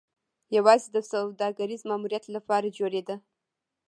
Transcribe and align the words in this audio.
یوازې 0.57 0.87
د 0.91 0.97
سوداګریز 1.11 1.81
ماموریت 1.89 2.25
لپاره 2.35 2.73
جوړېده 2.77 3.15